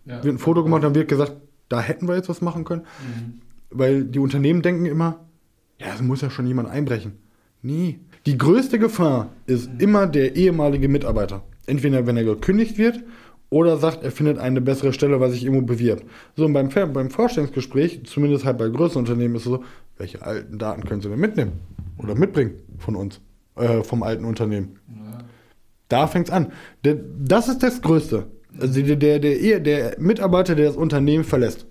[0.06, 0.24] ja.
[0.24, 1.34] wird ein Foto gemacht, dann wird gesagt,
[1.68, 2.82] da hätten wir jetzt was machen können.
[2.82, 3.42] Mhm.
[3.72, 5.20] Weil die Unternehmen denken immer,
[5.80, 7.14] ja, es muss ja schon jemand einbrechen.
[7.64, 8.00] Nie.
[8.28, 9.80] Die größte Gefahr ist mhm.
[9.80, 11.44] immer der ehemalige Mitarbeiter.
[11.66, 13.04] Entweder wenn er gekündigt wird
[13.50, 16.06] oder sagt, er findet eine bessere Stelle, weil sich irgendwo bewirbt.
[16.36, 19.64] So, und beim, beim Vorstellungsgespräch, zumindest halt bei größeren Unternehmen, ist es so,
[19.98, 21.54] welche alten Daten können Sie denn mitnehmen?
[22.02, 23.22] Oder mitbringen von uns,
[23.56, 24.80] äh, vom alten Unternehmen.
[24.88, 25.18] Ja.
[25.88, 26.52] Da fängt es an.
[26.84, 28.28] Der, das ist das Größte.
[28.60, 31.66] Also der, der, der, der Mitarbeiter, der das Unternehmen verlässt.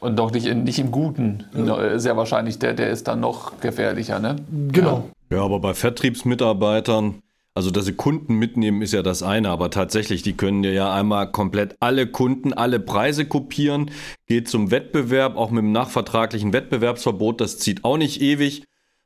[0.00, 1.98] Und doch nicht, in, nicht im Guten, ja.
[1.98, 4.36] sehr wahrscheinlich, der, der ist dann noch gefährlicher, ne?
[4.70, 5.08] Genau.
[5.30, 7.20] Ja, aber bei Vertriebsmitarbeitern,
[7.54, 10.92] also dass sie Kunden mitnehmen, ist ja das eine, aber tatsächlich, die können dir ja
[10.92, 13.90] einmal komplett alle Kunden, alle Preise kopieren,
[14.26, 18.64] geht zum Wettbewerb, auch mit dem nachvertraglichen Wettbewerbsverbot, das zieht auch nicht ewig.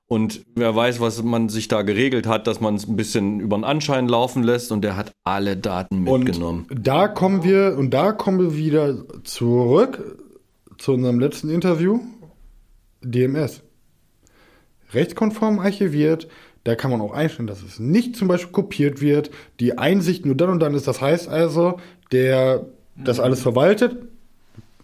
[0.09, 3.59] Und wer weiß, was man sich da geregelt hat, dass man es ein bisschen über
[3.59, 6.67] den Anschein laufen lässt und der hat alle Daten mitgenommen.
[6.71, 10.19] Und da kommen wir, und da kommen wir wieder zurück
[10.79, 12.01] zu unserem letzten Interview.
[13.03, 13.63] DMS.
[14.93, 16.29] Rechtskonform archiviert,
[16.65, 20.35] da kann man auch einstellen, dass es nicht zum Beispiel kopiert wird, die Einsicht nur
[20.35, 20.89] dann und dann ist.
[20.89, 21.79] Das heißt also,
[22.13, 22.67] der
[22.97, 23.97] das alles verwaltet,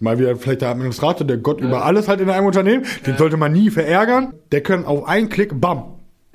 [0.00, 1.66] mal wieder vielleicht der Administrator, der Gott ja.
[1.66, 4.34] über alles halt in einem Unternehmen, den sollte man nie verärgern.
[4.52, 5.84] Der können auf einen Klick, bam.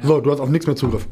[0.01, 1.07] So, du hast auf nichts mehr Zugriff.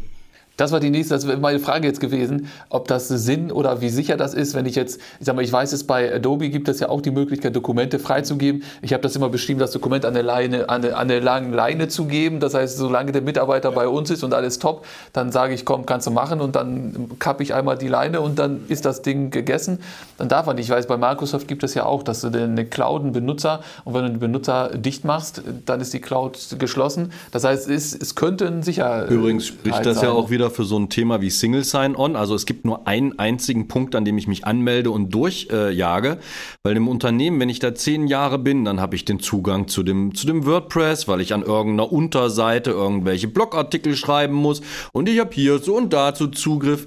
[0.58, 3.90] Das war die nächste, das wäre meine Frage jetzt gewesen, ob das Sinn oder wie
[3.90, 6.68] sicher das ist, wenn ich jetzt, ich sag mal, ich weiß es, bei Adobe gibt
[6.68, 8.64] es ja auch die Möglichkeit, Dokumente freizugeben.
[8.82, 11.54] Ich habe das immer beschrieben, das Dokument an der Leine, an eine, an eine langen
[11.54, 12.40] Leine zu geben.
[12.40, 15.86] Das heißt, solange der Mitarbeiter bei uns ist und alles top, dann sage ich, komm,
[15.86, 19.30] kannst du machen und dann kappe ich einmal die Leine und dann ist das Ding
[19.30, 19.78] gegessen.
[20.18, 20.66] Dann darf man nicht.
[20.66, 23.94] Ich weiß, bei Microsoft gibt es ja auch, dass du eine Cloud einen Benutzer und
[23.94, 27.12] wenn du den Benutzer dicht machst, dann ist die Cloud geschlossen.
[27.32, 29.06] Das heißt, es, es könnte ein sicher.
[29.08, 30.06] Übrigens spricht das sein.
[30.06, 32.16] ja auch wieder für so ein Thema wie Single Sign-On.
[32.16, 36.10] Also es gibt nur einen einzigen Punkt, an dem ich mich anmelde und durchjage.
[36.10, 36.18] Äh,
[36.64, 39.84] weil im Unternehmen, wenn ich da zehn Jahre bin, dann habe ich den Zugang zu
[39.84, 44.62] dem, zu dem WordPress, weil ich an irgendeiner Unterseite irgendwelche Blogartikel schreiben muss.
[44.94, 46.86] Und ich habe hier so und dazu Zugriff.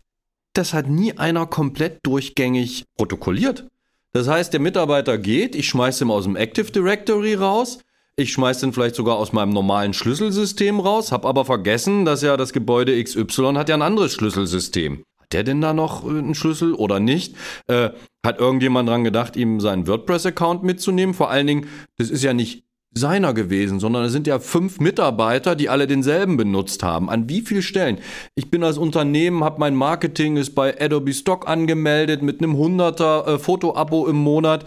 [0.53, 3.69] Das hat nie einer komplett durchgängig protokolliert.
[4.13, 7.79] Das heißt, der Mitarbeiter geht, ich schmeiße ihn aus dem Active Directory raus,
[8.21, 12.37] ich schmeiße den vielleicht sogar aus meinem normalen Schlüsselsystem raus, habe aber vergessen, dass ja
[12.37, 15.05] das Gebäude XY hat ja ein anderes Schlüsselsystem.
[15.19, 17.35] Hat der denn da noch äh, einen Schlüssel oder nicht?
[17.67, 17.91] Äh,
[18.25, 21.15] hat irgendjemand dran gedacht, ihm seinen WordPress-Account mitzunehmen?
[21.15, 25.55] Vor allen Dingen, das ist ja nicht seiner gewesen, sondern es sind ja fünf Mitarbeiter,
[25.55, 27.09] die alle denselben benutzt haben.
[27.09, 27.99] An wie vielen Stellen?
[28.35, 33.35] Ich bin als Unternehmen, habe mein Marketing ist bei Adobe Stock angemeldet mit einem 100er
[33.35, 34.65] äh, Foto-Abo im Monat.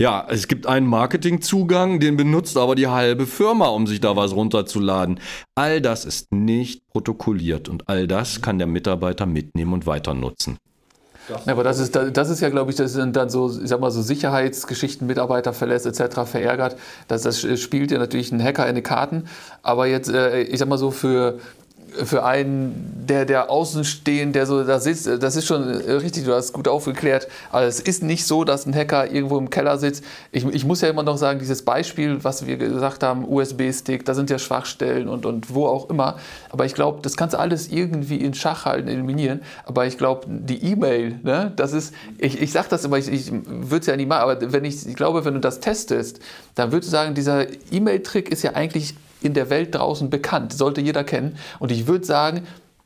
[0.00, 4.34] Ja, es gibt einen Marketingzugang, den benutzt aber die halbe Firma, um sich da was
[4.34, 5.20] runterzuladen.
[5.54, 10.56] All das ist nicht protokolliert und all das kann der Mitarbeiter mitnehmen und weiter nutzen.
[11.28, 13.80] Ja, aber das ist, das ist ja, glaube ich, das sind dann so, ich sag
[13.80, 16.22] mal, so Sicherheitsgeschichten, Mitarbeiterverlässt etc.
[16.24, 16.76] verärgert.
[17.06, 19.24] Das, das spielt ja natürlich ein Hacker in die Karten.
[19.62, 21.38] Aber jetzt, äh, ich sag mal so, für
[22.04, 26.34] für einen, der, der außen stehen, der so da sitzt, das ist schon richtig, du
[26.34, 27.28] hast gut aufgeklärt.
[27.50, 30.04] Aber es ist nicht so, dass ein Hacker irgendwo im Keller sitzt.
[30.32, 34.14] Ich, ich muss ja immer noch sagen, dieses Beispiel, was wir gesagt haben, USB-Stick, da
[34.14, 36.16] sind ja Schwachstellen und, und wo auch immer.
[36.50, 39.40] Aber ich glaube, das kannst du alles irgendwie in Schach halten, eliminieren.
[39.64, 43.32] Aber ich glaube, die E-Mail, ne, das ist, ich, ich sage das immer, ich, ich
[43.32, 46.20] würde es ja nicht machen, aber wenn ich, ich glaube, wenn du das testest,
[46.54, 50.80] dann würdest du sagen, dieser E-Mail-Trick ist ja eigentlich in der Welt draußen bekannt, sollte
[50.80, 51.36] jeder kennen.
[51.58, 52.42] Und ich würde sagen,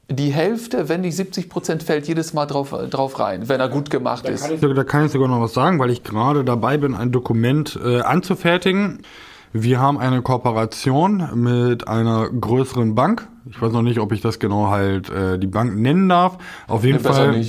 [0.08, 3.90] die Hälfte, wenn nicht 70 Prozent, fällt jedes Mal drauf, drauf rein, wenn er gut
[3.90, 4.50] gemacht da ist.
[4.50, 7.78] Ich, da kann ich sogar noch was sagen, weil ich gerade dabei bin, ein Dokument
[7.82, 9.00] äh, anzufertigen.
[9.54, 13.28] Wir haben eine Kooperation mit einer größeren Bank.
[13.50, 16.38] Ich weiß noch nicht, ob ich das genau halt äh, die Bank nennen darf.
[16.68, 17.44] Auf jeden nee, Fall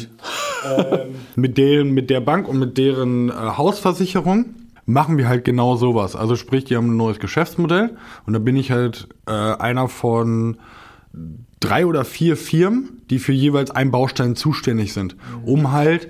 [1.36, 4.48] mit deren, mit der Bank und mit deren äh, Hausversicherung
[4.86, 6.16] machen wir halt genau sowas.
[6.16, 10.58] Also sprich, die haben ein neues Geschäftsmodell und da bin ich halt äh, einer von
[11.60, 15.16] drei oder vier Firmen, die für jeweils einen Baustein zuständig sind,
[15.46, 16.10] um halt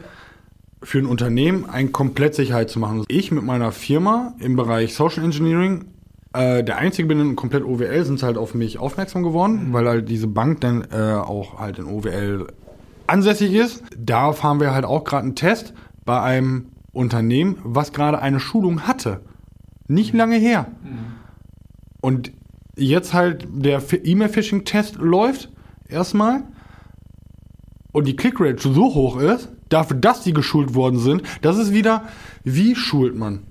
[0.81, 3.05] für ein Unternehmen ein komplett Sicherheit zu machen.
[3.07, 5.85] Ich mit meiner Firma im Bereich Social Engineering,
[6.33, 9.73] äh, der einzige bin in komplett OWL, sind halt auf mich aufmerksam geworden, mhm.
[9.73, 12.47] weil halt diese Bank dann äh, auch halt in OWL
[13.07, 13.83] ansässig ist.
[13.97, 15.73] Da fahren wir halt auch gerade einen Test
[16.05, 19.21] bei einem Unternehmen, was gerade eine Schulung hatte.
[19.87, 20.67] Nicht lange her.
[22.01, 22.31] Und
[22.75, 25.49] jetzt halt der E-Mail-Phishing-Test läuft
[25.87, 26.43] erstmal
[27.91, 32.03] und die Clickrate so hoch ist, dafür, dass die geschult worden sind, das ist wieder,
[32.43, 33.43] wie schult man?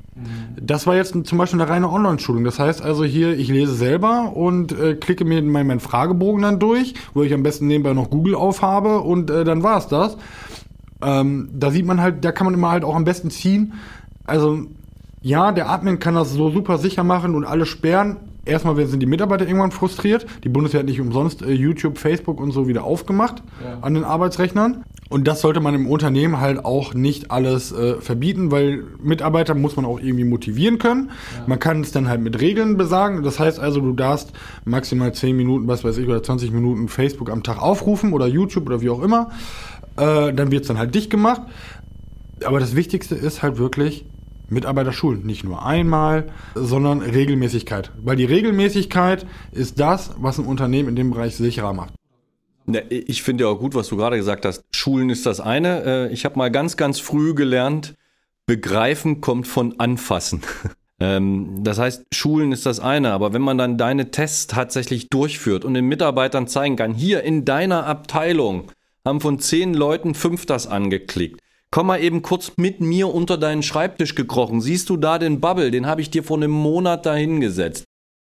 [0.60, 2.44] Das war jetzt zum Beispiel eine reine Online-Schulung.
[2.44, 6.58] Das heißt also hier, ich lese selber und äh, klicke mir meinen, meinen Fragebogen dann
[6.58, 10.18] durch, wo ich am besten nebenbei noch Google aufhabe und äh, dann war es das.
[11.02, 13.74] Ähm, da sieht man halt, da kann man immer halt auch am besten ziehen.
[14.24, 14.66] Also
[15.22, 18.16] ja, der Admin kann das so super sicher machen und alle sperren.
[18.44, 20.26] Erstmal sind die Mitarbeiter irgendwann frustriert.
[20.42, 23.78] Die Bundeswehr hat nicht umsonst äh, YouTube, Facebook und so wieder aufgemacht ja.
[23.82, 24.84] an den Arbeitsrechnern.
[25.08, 29.76] Und das sollte man im Unternehmen halt auch nicht alles äh, verbieten, weil Mitarbeiter muss
[29.76, 31.10] man auch irgendwie motivieren können.
[31.36, 31.44] Ja.
[31.46, 33.22] Man kann es dann halt mit Regeln besagen.
[33.22, 34.32] Das heißt also, du darfst
[34.64, 38.66] maximal 10 Minuten, was weiß ich, oder 20 Minuten Facebook am Tag aufrufen oder YouTube
[38.66, 39.30] oder wie auch immer.
[39.96, 41.42] Äh, dann wird es dann halt dicht gemacht.
[42.44, 44.04] Aber das Wichtigste ist halt wirklich
[44.48, 45.24] Mitarbeiter schulen.
[45.24, 47.92] Nicht nur einmal, sondern Regelmäßigkeit.
[48.02, 51.94] Weil die Regelmäßigkeit ist das, was ein Unternehmen in dem Bereich sicherer macht.
[52.90, 54.64] Ich finde ja auch gut, was du gerade gesagt hast.
[54.74, 55.84] Schulen ist das eine.
[55.84, 57.94] Äh, ich habe mal ganz, ganz früh gelernt,
[58.46, 60.42] begreifen kommt von anfassen.
[61.00, 65.64] Ähm, das heißt, Schulen ist das eine, aber wenn man dann deine Tests tatsächlich durchführt
[65.64, 68.70] und den Mitarbeitern zeigen kann, hier in deiner Abteilung
[69.06, 71.40] haben von zehn Leuten fünf das angeklickt.
[71.70, 74.60] Komm mal eben kurz mit mir unter deinen Schreibtisch gekrochen.
[74.60, 75.70] Siehst du da den Bubble?
[75.70, 77.84] Den habe ich dir vor einem Monat dahingesetzt.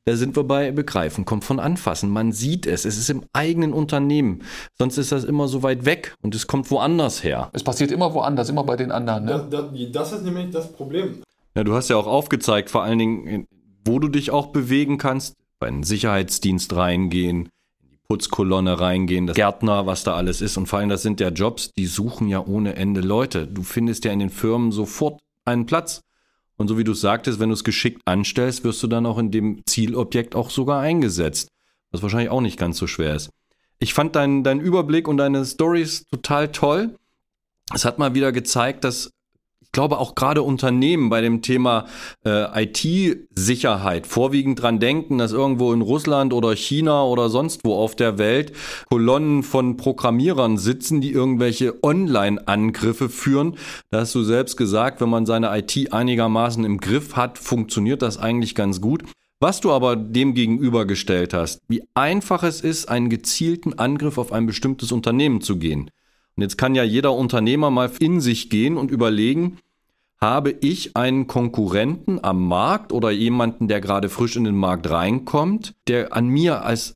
[0.06, 2.10] Da sind wir bei Begreifen, kommt von Anfassen.
[2.10, 2.84] Man sieht es.
[2.84, 4.44] Es ist im eigenen Unternehmen.
[4.78, 7.50] Sonst ist das immer so weit weg und es kommt woanders her.
[7.54, 9.26] Es passiert immer woanders, immer bei den anderen.
[9.26, 9.48] Ne?
[9.50, 11.22] Das, das, das ist nämlich das Problem.
[11.56, 13.48] Ja, du hast ja auch aufgezeigt, vor allen Dingen,
[13.86, 17.48] wo du dich auch bewegen kannst, bei einem Sicherheitsdienst reingehen,
[18.14, 20.56] Putzkolonne reingehen, das Gärtner, was da alles ist.
[20.56, 23.48] Und vor allem, das sind ja Jobs, die suchen ja ohne Ende Leute.
[23.48, 26.02] Du findest ja in den Firmen sofort einen Platz.
[26.56, 29.32] Und so wie du sagtest, wenn du es geschickt anstellst, wirst du dann auch in
[29.32, 31.48] dem Zielobjekt auch sogar eingesetzt.
[31.90, 33.32] Was wahrscheinlich auch nicht ganz so schwer ist.
[33.80, 36.96] Ich fand deinen dein Überblick und deine Stories total toll.
[37.74, 39.10] Es hat mal wieder gezeigt, dass
[39.74, 41.88] glaube auch gerade Unternehmen bei dem Thema
[42.26, 47.96] äh, IT-Sicherheit vorwiegend dran denken, dass irgendwo in Russland oder China oder sonst wo auf
[47.96, 48.54] der Welt
[48.90, 53.58] Kolonnen von Programmierern sitzen, die irgendwelche Online-Angriffe führen.
[53.90, 58.18] Da hast du selbst gesagt, wenn man seine IT einigermaßen im Griff hat, funktioniert das
[58.18, 59.04] eigentlich ganz gut.
[59.40, 64.46] Was du aber dem gegenübergestellt hast, wie einfach es ist, einen gezielten Angriff auf ein
[64.46, 65.90] bestimmtes Unternehmen zu gehen.
[66.36, 69.60] Und jetzt kann ja jeder Unternehmer mal in sich gehen und überlegen,
[70.20, 75.76] habe ich einen Konkurrenten am Markt oder jemanden, der gerade frisch in den Markt reinkommt,
[75.88, 76.96] der an mir als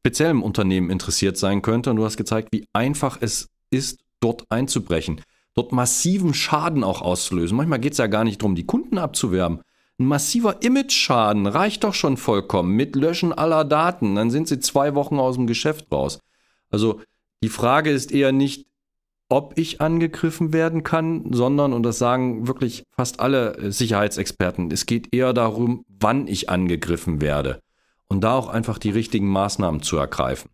[0.00, 1.90] speziellem Unternehmen interessiert sein könnte.
[1.90, 5.20] Und du hast gezeigt, wie einfach es ist, dort einzubrechen,
[5.54, 7.56] dort massiven Schaden auch auszulösen.
[7.56, 9.60] Manchmal geht es ja gar nicht darum, die Kunden abzuwerben.
[9.98, 14.14] Ein massiver Image-Schaden reicht doch schon vollkommen mit Löschen aller Daten.
[14.14, 16.18] Dann sind sie zwei Wochen aus dem Geschäft raus.
[16.70, 17.00] Also
[17.42, 18.66] die Frage ist eher nicht,
[19.30, 24.86] ob ich angegriffen werden kann, sondern, und das sagen wirklich fast alle äh, Sicherheitsexperten, es
[24.86, 27.60] geht eher darum, wann ich angegriffen werde.
[28.08, 30.50] Und da auch einfach die richtigen Maßnahmen zu ergreifen.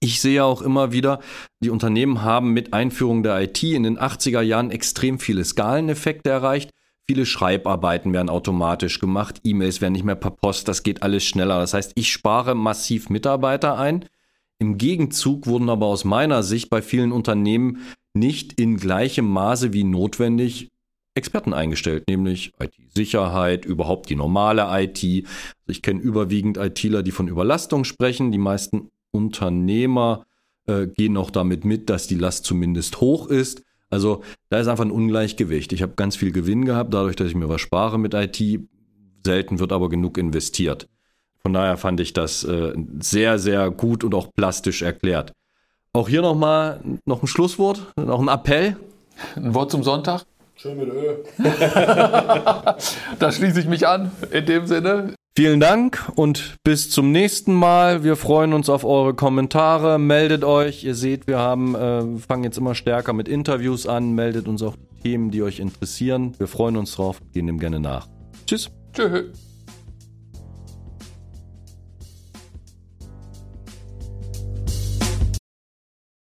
[0.00, 1.20] Ich sehe auch immer wieder,
[1.60, 6.68] die Unternehmen haben mit Einführung der IT in den 80er Jahren extrem viele Skaleneffekte erreicht.
[7.06, 11.58] Viele Schreibarbeiten werden automatisch gemacht, E-Mails werden nicht mehr per Post, das geht alles schneller.
[11.58, 14.04] Das heißt, ich spare massiv Mitarbeiter ein
[14.58, 17.78] im Gegenzug wurden aber aus meiner Sicht bei vielen Unternehmen
[18.14, 20.70] nicht in gleichem Maße wie notwendig
[21.16, 25.02] Experten eingestellt, nämlich IT-Sicherheit, überhaupt die normale IT.
[25.04, 28.32] Also ich kenne überwiegend ITler, die von Überlastung sprechen.
[28.32, 30.26] Die meisten Unternehmer
[30.66, 33.62] äh, gehen auch damit mit, dass die Last zumindest hoch ist.
[33.90, 35.72] Also da ist einfach ein Ungleichgewicht.
[35.72, 38.60] Ich habe ganz viel Gewinn gehabt, dadurch, dass ich mir was spare mit IT.
[39.24, 40.88] Selten wird aber genug investiert.
[41.44, 45.32] Von daher fand ich das äh, sehr, sehr gut und auch plastisch erklärt.
[45.92, 48.76] Auch hier nochmal noch ein Schlusswort, noch ein Appell.
[49.36, 50.24] Ein Wort zum Sonntag.
[50.56, 51.22] Schön mit Öl.
[53.18, 55.14] da schließe ich mich an, in dem Sinne.
[55.36, 58.04] Vielen Dank und bis zum nächsten Mal.
[58.04, 59.98] Wir freuen uns auf eure Kommentare.
[59.98, 60.84] Meldet euch.
[60.84, 64.14] Ihr seht, wir haben, äh, fangen jetzt immer stärker mit Interviews an.
[64.14, 66.34] Meldet uns auch Themen, die euch interessieren.
[66.38, 68.08] Wir freuen uns drauf, gehen dem gerne nach.
[68.46, 68.70] Tschüss.
[68.92, 69.43] Tschüss.